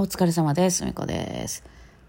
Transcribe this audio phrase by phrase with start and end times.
[0.00, 0.84] お疲れ様です。
[0.84, 1.64] みこです。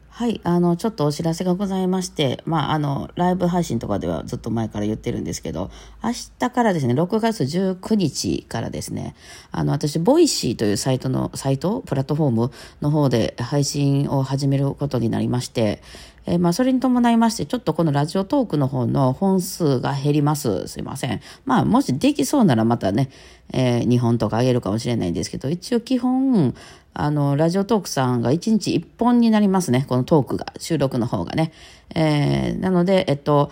[0.09, 5.71] はい、あの、ちょっとお知らせがございまして、まあ、あの、ライブ配信とかではずっと前から言ってるんですけど、
[6.03, 9.15] 明日からですね、6月19日からですね、
[9.51, 11.81] あの、私、ボイシーというサイトの、サイト？
[11.81, 15.81] プラットフォームの方で配信を始めることになりまして、
[16.25, 20.67] えー、まあ、それに伴いまして、ちょっとこのラジオトークの方の本数が減ります。
[20.67, 21.21] すいません。
[21.45, 23.09] まあ、もしできそうならまたね、
[23.53, 26.53] えー、2本とかあげるかもしれないんですけど、一応基本、
[26.93, 29.85] あの、ラジオトークさんが1日1本になりますね。
[29.87, 31.51] このトークが、収録の方がね。
[31.95, 33.51] えー、なので、えっと、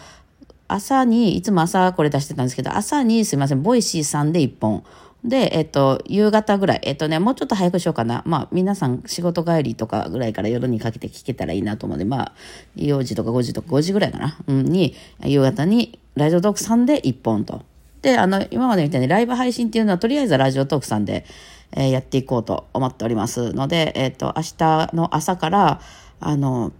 [0.67, 4.83] 朝に、いつも朝これ出してたんですけど、朝にすいません、ボイシーさんで1本。
[5.23, 8.23] で、えっと、夕方ぐらい、えっとね、もうちょっと早くしようかな。
[8.25, 12.33] まあ、皆さん仕事帰りとかぐらいから夜にかけて聞けたらいいなと思うので、まあ、
[12.75, 14.37] 4時とか5時とか5時ぐらいかな。
[14.47, 17.63] うん、に、夕方にラジオトークさんで1本と。
[18.01, 21.25] で、あの、今までみたいにライブ配信っていうのは、とりあえずラジオトークさんで、
[21.75, 25.81] えー、やっていこうと思っておりますので、えっ、と、明日の朝から、
[26.19, 26.71] あの、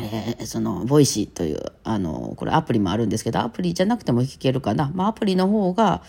[0.00, 4.90] えー、その、ボイシーという、あの、これアプリもあるんですけど、アプリじゃなくても聞けるかな。
[4.94, 6.02] まあ、アプリの方が、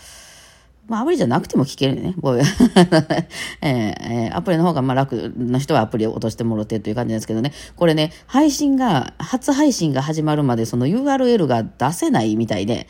[0.90, 2.16] まあ、アプリじゃなくても聞けるね。
[3.62, 7.52] えー、アプリの方がまあ楽な人はアプリを落としてもろてという感じですけどね。
[7.76, 12.88] これね、配信が、初配信が始まるまでその URL が出せないみたいで、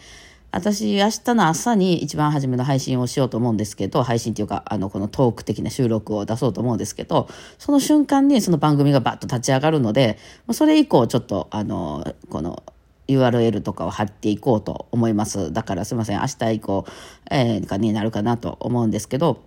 [0.50, 7.28] 私、明日の朝に一番初めの配信をしようと思うんですけど、配信っていうか、あの、このトーク的な収録を出そうと思うんですけど、
[7.58, 10.16] その瞬間にその番組がバッと立ち上がるので、
[10.52, 12.62] それ以降ちょっと、あの、この、
[13.10, 15.52] URL とかを貼っていこうと思います。
[15.52, 16.84] だからすいません、明日以降、
[17.30, 19.42] えー、になるかなと思うんですけど、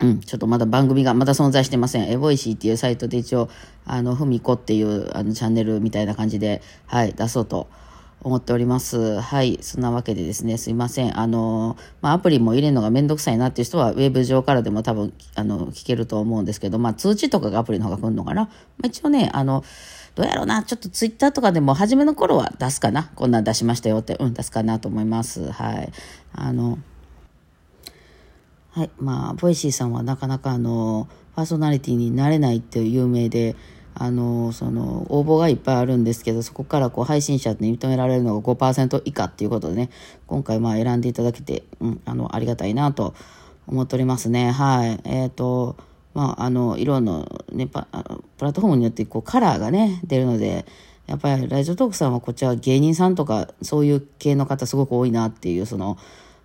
[0.00, 2.10] うん、ちょっとまだ番組がまだ存在してません。
[2.10, 3.50] えー、ボイシーっていうサイトで一応、
[3.84, 7.68] あの、ふみこっていうあのチャンネルみたいな感じで、はい、出そうと
[8.22, 9.20] 思っております。
[9.20, 9.58] はい。
[9.60, 11.18] そんなわけでですね、すいません。
[11.18, 18.44] あの、まあ、アプリも入れるのがめんどくさいなっていう人は、ウェブ上からでも多分、あの、聞けると思うんですけど、まあ、通知とかがアプリの方が来るのかな。
[18.44, 18.50] ま
[18.84, 19.64] あ、一応ね、あの、
[20.14, 23.10] どうやろうな、ちょっとツイッターとかでも初めの頃は出すかな。
[23.14, 25.50] こんなん出しましたよって、うん、出すかなと思います。
[25.50, 25.92] はい。
[26.32, 26.78] あの、
[28.72, 28.90] はい。
[28.98, 33.56] まあ、ボイシーさんはなかなかあの、パーソナリティになれないっていう有名で、
[33.94, 39.90] あの、その、応募がいっぱいあるんですけど、そこからこう、配信者に認められるのが5%以下っていうことでね、
[40.26, 43.14] 今回まあ選んでいただけて、うん、あの、ありがたいなと
[43.66, 44.50] 思っておりますね。
[44.52, 45.00] はい。
[45.04, 45.76] えっ、ー、と、
[46.14, 47.86] まあ、あの、色のね、パ
[48.38, 50.66] プラットフォームによってこう、カラーがね、出るので、
[51.06, 55.98] やっぱりラジオトークさんはこっちは芸人さんとかそういう系の方すごく多いなっていう、その、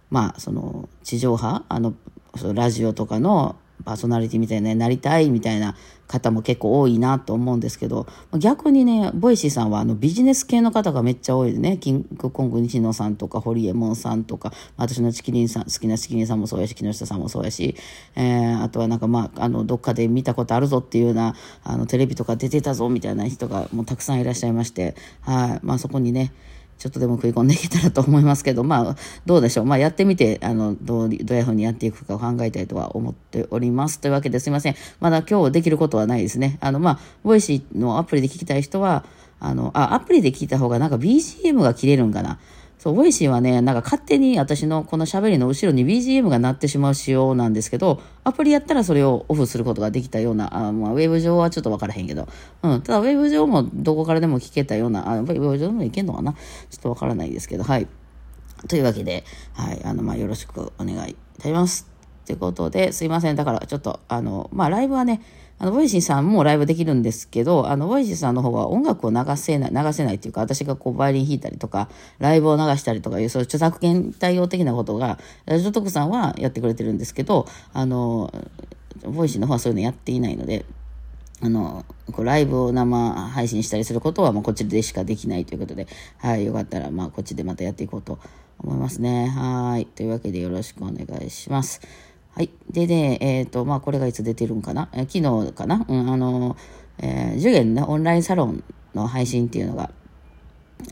[0.10, 1.94] まあ、その、地上波、あの、
[2.36, 5.76] そのラジオとかのパーソナリティみたいななりたいみたいな
[6.08, 8.08] 方も結構多いなと思うんですけど、
[8.38, 17.76] 逆にね、ボイシーさんはあのビジネス系の方がめっちゃ多いでね、キングコング西野さんとか、ホリエモンさんとか、私のちきりんさん、好きなちきりんさんもそうやし、木下さんもそうやし、
[18.16, 26.32] えー、あとはなんかまあ、あの、どっかで見たことあるぞっていうような、あの、テレビとか出てたぞみたいな人がもうたくさんいらっしゃいまして、はい、まあそこにね、
[26.78, 29.66] ちょっとでも食い込んでいけたらと思いますけど、まあ、どうでしょう。
[29.66, 34.00] まあ、やってみて、あの、どう、どういうふうにやっていくかを考えたいとは思っております。
[34.00, 34.76] というわけですいません。
[35.00, 36.58] まだ今日できることはないですね。
[36.62, 39.06] あの、まあ、ボイシーのアプリで聞きたい人は、
[39.40, 42.40] あの、あ、アプリで聞いた方がなんか BGM が切れるんかな。
[42.86, 52.28] そう、ボイシーはね、なんか勝手に私のこの喋りの後ろに BGM が鳴ってしまう仕様なんですけど、アプリやったらそれをオフすることができたような、あまあ、ウェブ上はちょっとわからへんけど、
[52.62, 56.34] うん、ただウェブ上もどこからでも聞けたような、あウェブ上でもいけんのかな？
[56.34, 56.40] ちょ
[56.78, 57.88] っとわからないですけど、はい。
[58.68, 61.95] というわけで、はい、あの、まあ、よろしくお願いいたします。
[62.26, 63.36] ということで、すいません。
[63.36, 65.22] だからちょっと、あの、まあ、ライブはね、
[65.58, 78.34] あの、ボイシーさんもライブできるんですけど、あの、ボイシーさんの方は音楽を流せない、流せないっていうか、私がこう、バイオリン弾いたりとか、ライブを流したりとかいう、そういう著作権対応的なことが、ラジオトークさんはやってくれてるんですけど、あの、
[79.04, 80.66] ボイシーの方はそういうのやっていないので、
[81.42, 85.88] あの、こうライブを生配信したりすることは、もうこっちでしかできないということで、
[86.18, 88.20] はい、よかったら、まあ、こっちでまたやっていこうと
[88.60, 89.28] 思いますね。
[89.28, 89.86] はい。
[89.86, 91.82] というわけでよろしくお願いします。
[92.36, 92.50] はい。
[92.70, 95.86] でね、えっ、ー、と、まあ、これがいつ出てるんかな、え、昨日かな？
[95.88, 96.58] うん、あの、
[96.98, 98.62] えー、受験のオンラインサロン
[98.94, 99.90] の配信っていうのが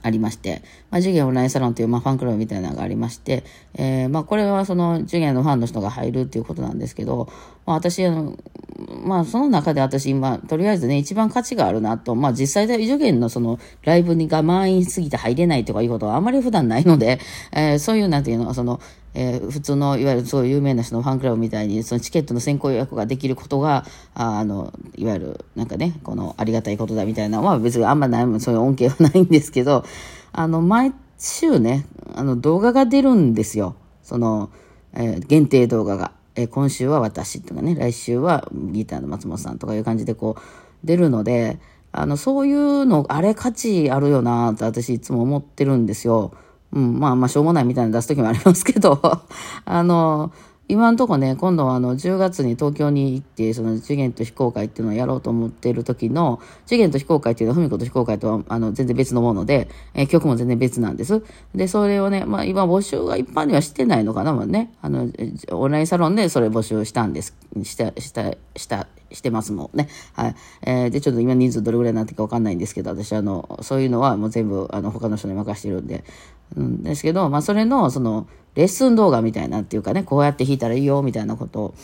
[0.03, 7.27] ありまして、まあ、受験オンラインサロンという、まあ、ファンクラブみたいなのがありまして、えー、まあ、これはその受験のファンの人が入るっていうことなんですけど、
[7.65, 8.37] まあ、私、あの、
[9.03, 17.19] まあ、その中で私今、とりあえずね、一番価値があるなと、まあ、実際で受験のその、ライブにが満員すぎて入れないとかいうことはあまり普段ないので、
[17.51, 18.79] えー、そういう、なんていうの、その、
[19.15, 29.85] えー、普通のいわゆるそうい有名な人のファンクラブみたいにそのチケットの先行予約ができることがあのいわゆるなんかねこのありがたいことだみたいなのは別にあんまないそういう恩恵はないんですけど
[30.31, 34.49] あの毎週ねあの動画が出るんですよその、
[34.93, 36.11] えー、限定動画が。
[36.35, 40.41] え今週は私とかね、来週はギターの松本さんとかいう感じでこう
[40.83, 41.59] 出るので、
[41.91, 46.33] あの、そういうの、あれ価値あるよなって私いつも思ってるんですよ。
[46.73, 48.99] うん、まあまあしょうもないみたいな出す時もありますけど、
[49.65, 50.31] あの、
[50.69, 61.21] 今んとこね、今度はあの10月に東京に行って、その次元と非公開っていうのをやろうと思っている時の、次元と非公開っていうのは、文子と非公開とはあの全然別のもので、えー、曲も全然別なんです。
[61.53, 65.09] で、それをね、まあ今募集が一般にはしてないのかな、まあね、あの、
[65.51, 69.89] オンラインサロンでそれ募集したんです、した、した、した、してますもんね。
[70.13, 70.35] はい。
[70.61, 76.03] えー、で、ちょっと今人数どれぐらいになってるかわかんないんですけど、私あの、そういうのはもう全部、あの、他の人に任してるんで、
[76.55, 81.75] うんですけど、まあそれの、その、レッスン動画みたいなっていうかね、こうやって弾いたらいいよみたいなことを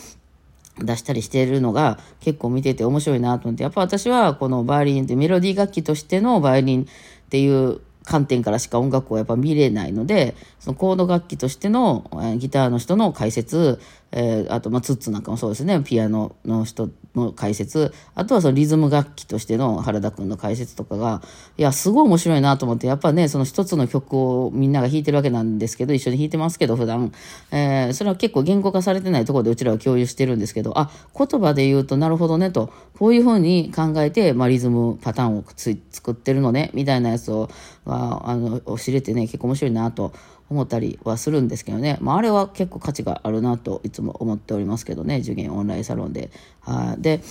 [0.78, 6.86] 出したりしてるのが結構見てて面白いなと思って、やっぱ私はこのバイオリンってメロディー楽器としてのバイオリンっ
[7.30, 13.80] ていう観点からしか音楽をやっぱ見れないので、そのコード楽器としてのギターの人の解説、
[14.12, 21.22] えー、あと、まあ、ツッツなんかもそうですね、ピアノの人の解説、あとはそのリズム楽器としての原田くんの解説とかが、
[21.58, 27.12] いや、すごい面白いなと思って、やっぱね、その一つの曲をみんなが弾いてるわけなんですけど、一緒に弾いてますけど、普段。
[27.52, 35.44] えー、それは結構言語化されてないところでうちらは共有してるんですけど、あ、言葉で言うとなるほどねと、こういうふうに考えて、まあ、リズムパターンを
[35.92, 37.50] 作ってるのね、みたいなやつを、
[37.86, 40.14] あの、知れてね、結構面白いなと
[40.50, 46.32] 思ったりはするんですけどね、まあ、あれは結構価値があるなといつも思っておりますけどね受験オンラインサロンで。
[46.62, 47.22] はで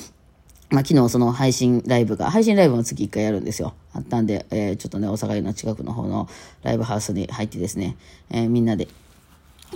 [0.71, 3.73] まあ、昨日その配信ライブが、配信ライブも月1回やるんですよ。
[3.95, 6.29] あったんで、えー、ちょっとね、大阪の近くの方の
[6.63, 7.97] ライブハウスに入ってですね、
[8.29, 8.87] えー、みんなで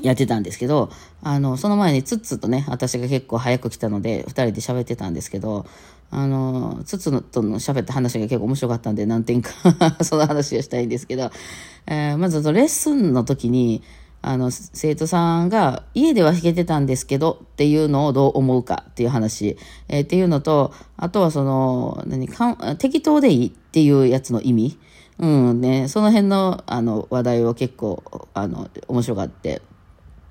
[0.02, 0.90] やってたんですけど、
[1.22, 5.64] あの、その前にツッツとね、私が結構早く来たので、二人で喋ってたんですけど、
[6.14, 9.50] あの、つつのとの喋った話が結構面白かったんで、何点か
[10.04, 11.30] その話をしたいんですけど、
[11.86, 13.82] えー、まずレッスンの時に、
[14.20, 19.56] あの、生徒さんが家では弾けてたんですけどっていうのをどう思うかっていう話、
[19.88, 24.78] えー、っていうのと、あとはその、何か適当でいいっていうやつの意味。
[25.18, 28.02] うんね、その辺のあの話題を結構
[28.34, 29.62] あの面白がって、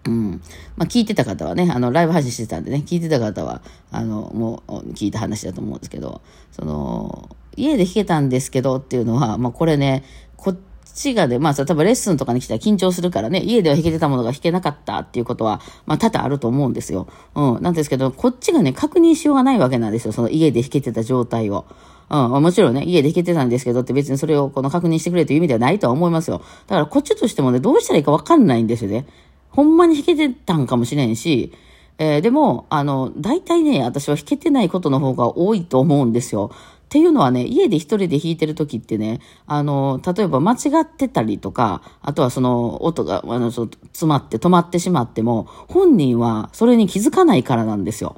[0.06, 0.42] うん。
[0.78, 3.62] まあ、聞いてた方はね、あの、ライブ配信してたんでね、聞いてた方は、
[3.92, 6.22] あの、もう、聞いた話だと思うんですけど、
[6.52, 10.04] その、家で弾けたんですけどっていうのは、まあ、これね、
[10.38, 10.58] こっ
[10.94, 17.08] ちがね、まあ、多分レッスンとかに来たら緊張するからね、家では弾けてたものが弾けなかったっていうことは、まあ、多々あると思うんですよ。
[17.36, 17.62] うん。
[17.62, 20.14] なんですけど、こっちがね、確認しようがないわけなんですよ。
[20.14, 21.66] その家で弾けてた状態を。
[22.10, 26.42] うん、もちろんね、家で弾けてたんですけどって別にそれをこの確認してくれという意味ではないとは思いますよ。
[26.68, 29.06] だからこっちとしてもね、どうしたらいいかわかんないんですよね。
[29.52, 31.54] ほんまに弾けてたんかもしれんし、
[31.98, 36.52] えー、でも、あの、大体ね、私は弾けてないことの方が多いと思うんですよ。
[36.54, 43.70] っていうのはね、家で一人で弾いてる時ってね、あの、例えば間違ってたりとか、あとはその音が、あの、詰
[44.10, 48.16] まって止まってしまっても、本人はそれに気づかないからなんですよ。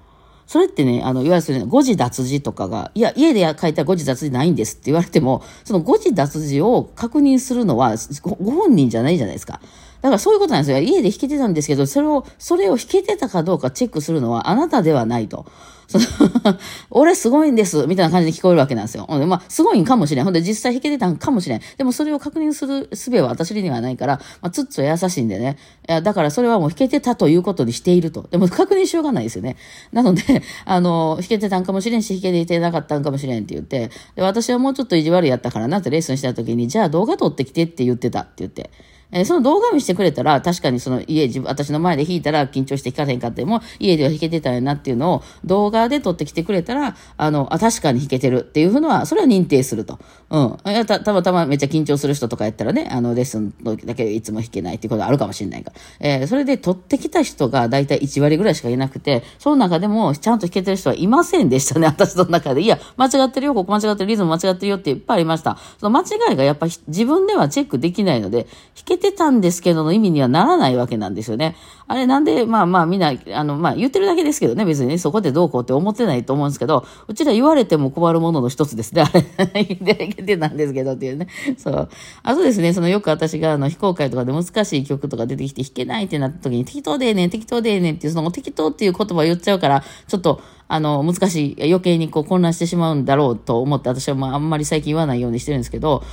[0.48, 9.62] それってね、あの、いわゆる誤字脱字とかが、いや、家で書いたら誤字脱字ないんですって言われても、その誤字脱字を確認するのはご本人じゃないじゃないですか。
[10.04, 10.80] だからそういうことなんですよ。
[10.80, 15.46] 家で弾けてたんですけど、それを、それを弾けてたかどうかチェックするのはあなたではないと。
[15.88, 16.06] その
[16.92, 19.06] 俺すごいんです、みたいな感じで聞こえるわけなんですよ。
[19.08, 20.26] ほんで、まあ、すごいんかもしれん。
[20.26, 21.62] ほんで、実際弾けてたんかもしれん。
[21.78, 25.58] でも、それを確認する術は私にはないから、まあ、つっつは優しいんでね。
[25.88, 28.28] いや、だからそれはもう弾けてたということにしていると。
[28.30, 29.56] でも、確認しようがないですよね。
[29.94, 30.22] なので、
[30.66, 38.70] あの、弾けてたんかもしれんし、弾けていなかったんかもしれんって言って、で、私はもうちょっと意地悪やったからなってレッスンした時に、じゃあ動画撮ってきてって言ってたって言って。
[39.14, 50.00] えー、その動画を見せてくれたら、確かにその家、自分、私の前で弾いたら緊張して弾かへんかっても、家では弾けてたんやなっていうのを動画で撮ってきてくれたら、あの、あ、確かに弾けてるっていうのは、それは認定すると。
[50.34, 50.86] うん。
[50.88, 55.78] た、たまたまめっちゃ緊張する人とかやったらね、あの、レッスンの時だけいつも弾けないっていうことあるかもしれないから。
[56.00, 62.62] えー、それで撮ってきた人がだいたい1割ぐらいしかいなくて、その中でもちゃんと弾けてる人はいませんでしたね、 私の中で。
[62.62, 65.60] いや、間違ってるよ、ここ間違ってる、リズム間違ってるよっていっぱいありました。
[65.80, 71.56] その間違いがやっぱ自分ではチェックできないので、弾けてたんですけどの意味にはならないわけなんですよね。
[71.88, 79.04] あれなんで、まあまあみんな、あの、まあ言ってるだけですけどね、別に、ね、そこでどうこうって思ってないと思うんですけど、うちら言われても困るものの一つですね。
[79.04, 79.24] あれ、
[80.24, 81.28] てたんですけどっていうね。
[81.58, 81.90] そう。
[82.24, 96.04] あとですね、そのよく私があの非公開とかで難しい曲とか出てきて弾けないってなった時に適当でええねん、適当でええねんっていう、その適当っていう言葉を言っちゃうから、ちょっと、あの、難しい、余計にこう混乱してしまうんだろうと思って、私はまああんまり最近言わないようにしてるんですけど、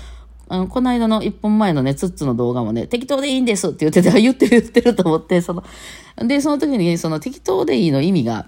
[0.49, 5.63] あの、この間の一本前のね、ツッツの動画もね、適当でいいんですって言ってて、言ってる言ってると思って、その、
[6.17, 8.47] で、その時に、その適当でいいの意味が、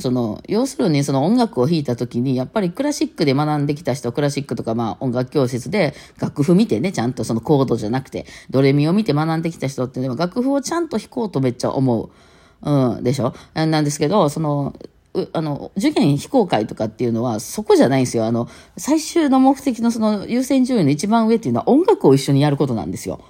[0.00, 12.10] その、要するにその音楽を弾いた時に、やっぱりクラシックで学んできた人、クラシックとかまあ音楽教室で楽譜見てね、ちゃんとそのコードじゃなくて、ドレミを見て学んできた人っていうのは楽譜をちゃんと弾こうとめっちゃ思う。
[12.64, 13.34] うん、でしょ？
[13.54, 14.74] なんですけど、その、
[15.32, 18.24] あの、受験非公開とかっていうのは、そこじゃないんですよ。
[18.24, 23.20] あの、最終の目的のその優先順位の一番上っていうのは音楽を一緒にやることなんですよ。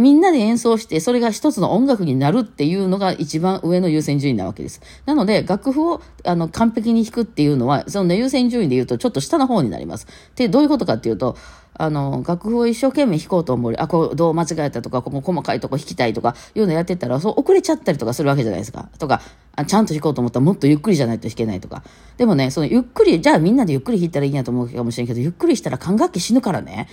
[0.00, 4.80] みんなで演奏して、それが一つの音楽になるっていうのが一番上の優先順位なわけです。
[5.06, 10.06] なので、楽譜をあの完璧に弾くっていうのは、その、ね、優先順位で言うとちょっと下の方になります。
[10.34, 11.36] で、どういうことかっていうと、
[11.74, 13.72] あの、楽譜を一生懸命弾こうと思う。
[13.78, 18.88] あ、こう、どう間違えたとか、ここ細かいとこ弾きたいとか、いうのやってたら、そう遅れちゃったりとかするわけじゃないですか。
[18.98, 19.22] とか、
[19.54, 21.84] あちゃんと弾こうと思ったらもっとゆっくりじゃないと弾けないとか。
[22.16, 26.88] でもね、そのゆっくり、じゃあみんなでゆっくり弾いたらいいんやと思うかもしれんけど、ゆっくりしたら管楽器死ぬからね。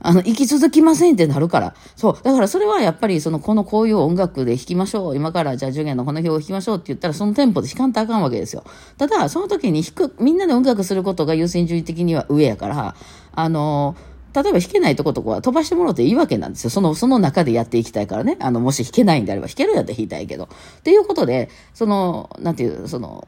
[0.00, 1.74] あの、生き続きませんってなるから。
[1.96, 2.18] そう。
[2.22, 5.16] だからそれはやっぱり、その、このこういう音楽で弾きましょう。
[5.16, 8.64] 今からじゃあ、受験のこの表を弾きましょうって言ったら、そのテンポで弾かんとあかんわけですよ。
[8.96, 12.94] ただ、その時に弾く、みんなで音楽することが優先順位的には上やから、
[13.32, 13.94] あの
[14.34, 16.70] 例えば弾けないとことこは飛ばしてもらっていいわけなんですよ。
[16.70, 18.36] その、その中でやっていきたいからね。
[18.40, 20.44] あの、もし弾けないんであれば、弾けるやったら弾いたいけど。
[20.44, 23.26] っていうことで、その、なんていう、その、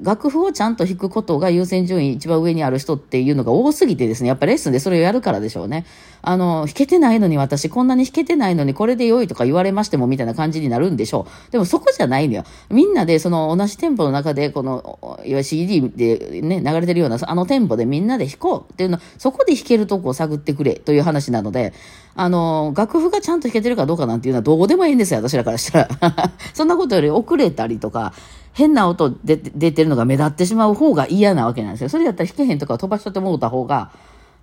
[0.00, 5.84] 楽譜をちゃんと弾くことが優先順位一番上にある人っていうのが多すぎてですね、やっぱレッスンでそれをやるからでしょうね。
[6.22, 11.52] あの、弾けてないのに私こんなに弾けてないのにこれで良いとか言われましてもみたいな感じになるんでしょう。
[11.52, 12.44] でもそこじゃないのよ。
[12.70, 21.72] みんなでその同じテンポの中でこの、いわゆる CD でね、流れてるようなあのテンポでみんなで弾こうっていうの、そこで弾けるとこを探ってくれという話なので、
[22.14, 26.32] あの、楽譜がちゃんと弾けてるかどうかなんていうのはどうでもいいんですよ、私らからしたら。
[26.52, 28.12] そんなことより遅れたりとか、
[28.52, 31.88] 変な音で出てるのが目立ってしまう方が嫌なわけなんですよ。
[31.88, 33.92] それだったら弾けへんとか飛ばしとってもうた方が、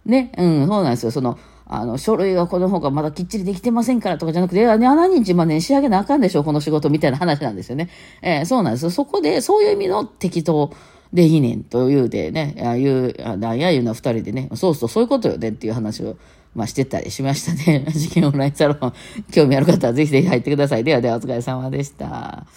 [0.05, 1.11] ね、うん、そうなんですよ。
[1.11, 7.89] その、あの、書類がこの方がまだきっちりできてませんからとかじゃなくて、いや、7日までに仕上げなあかんでしょ、この仕事みたいな話なんですよね。
[8.23, 8.89] えー、そうなんですよ。
[8.89, 10.71] そこで、そういう意味の適当
[11.13, 16.17] でいいねんというでね、ああいう、あなんやいうの二人でね、そうそう、そういうことよねっていう話を、
[16.55, 17.85] まあ、してたりしましたね。
[17.93, 18.93] 事件オンラインサロン、
[19.31, 20.83] 興味ある方はぜひぜひ入ってください。
[20.83, 22.47] ではではお疲れ様でした。